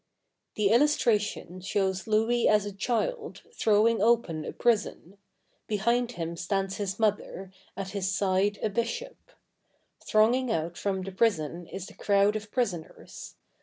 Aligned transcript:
The 0.55 0.69
illustration 0.69 1.59
shows 1.61 2.07
Louis 2.07 2.47
as 2.47 2.65
a 2.65 2.71
child, 2.71 3.43
throwing 3.53 4.01
open 4.01 4.45
a 4.45 4.51
prison. 4.51 5.19
Behind 5.67 6.13
him 6.13 6.35
stands 6.35 6.77
his 6.77 6.97
mother, 6.97 7.51
at 7.77 7.89
his 7.91 8.09
side 8.09 8.57
a 8.63 8.69
bishop. 8.71 9.17
Thronging 10.03 10.51
out 10.51 10.75
from 10.75 11.03
the 11.03 11.11
prison 11.11 11.67
is 11.67 11.85
the 11.85 11.93
crowd 11.93 12.35
of 12.35 12.49
prisoners. 12.49 13.35